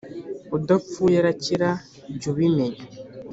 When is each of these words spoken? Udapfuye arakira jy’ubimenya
Udapfuye 0.55 1.15
arakira 1.21 1.69
jy’ubimenya 2.19 2.81